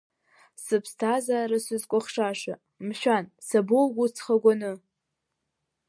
[0.63, 2.55] Сыԥсҭазаара сызкәыхшаша,
[2.87, 4.71] мшәан, сабоуго ҵхагәаны?!